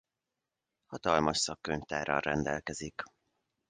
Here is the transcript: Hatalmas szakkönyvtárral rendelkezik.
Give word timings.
Hatalmas 0.85 1.37
szakkönyvtárral 1.37 2.19
rendelkezik. 2.21 3.03